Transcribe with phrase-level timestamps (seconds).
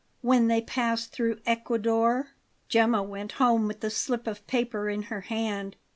[0.21, 2.29] When they passed through Ecuador
[2.69, 5.75] Gemma went home with the slip of paper in her hand.